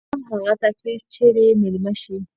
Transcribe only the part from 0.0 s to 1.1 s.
ستا به هم هغه تکليف